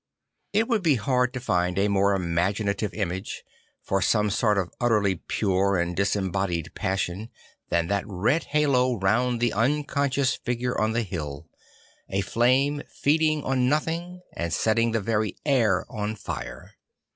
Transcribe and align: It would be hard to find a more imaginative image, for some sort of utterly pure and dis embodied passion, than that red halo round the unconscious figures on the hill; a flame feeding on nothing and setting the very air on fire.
It 0.51 0.67
would 0.67 0.81
be 0.81 0.95
hard 0.95 1.31
to 1.35 1.39
find 1.39 1.77
a 1.77 1.87
more 1.87 2.15
imaginative 2.15 2.91
image, 2.95 3.43
for 3.83 4.01
some 4.01 4.31
sort 4.31 4.57
of 4.57 4.71
utterly 4.81 5.17
pure 5.27 5.77
and 5.77 5.95
dis 5.95 6.15
embodied 6.15 6.73
passion, 6.73 7.29
than 7.69 7.85
that 7.89 8.05
red 8.07 8.45
halo 8.45 8.97
round 8.97 9.39
the 9.39 9.53
unconscious 9.53 10.33
figures 10.33 10.77
on 10.79 10.93
the 10.93 11.03
hill; 11.03 11.47
a 12.09 12.21
flame 12.21 12.81
feeding 12.89 13.43
on 13.43 13.69
nothing 13.69 14.21
and 14.33 14.53
setting 14.53 14.91
the 14.91 15.01
very 15.01 15.35
air 15.45 15.85
on 15.87 16.15
fire. 16.15 16.71